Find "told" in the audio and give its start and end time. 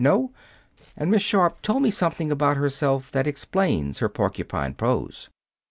1.61-1.83